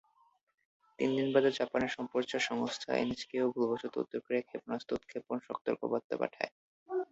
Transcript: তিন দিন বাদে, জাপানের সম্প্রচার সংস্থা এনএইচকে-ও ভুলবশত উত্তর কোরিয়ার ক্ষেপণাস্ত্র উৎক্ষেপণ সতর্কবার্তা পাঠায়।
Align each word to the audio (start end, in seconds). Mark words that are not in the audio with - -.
তিন 0.99 1.09
দিন 1.17 1.27
বাদে, 1.33 1.49
জাপানের 1.59 1.91
সম্প্রচার 1.97 2.41
সংস্থা 2.49 2.89
এনএইচকে-ও 2.95 3.51
ভুলবশত 3.53 3.93
উত্তর 3.97 4.19
কোরিয়ার 4.23 4.47
ক্ষেপণাস্ত্র 4.49 4.97
উৎক্ষেপণ 4.97 5.37
সতর্কবার্তা 5.47 6.15
পাঠায়। 6.21 6.51